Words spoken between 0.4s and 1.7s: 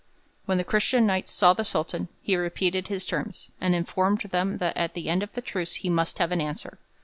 When the Christian Knights saw the